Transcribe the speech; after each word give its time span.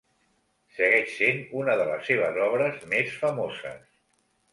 Segueix 0.77 1.11
sent 1.17 1.41
una 1.63 1.75
de 1.81 1.85
les 1.89 2.07
seves 2.11 2.39
obres 2.47 2.81
més 2.95 3.13
famoses. 3.25 3.93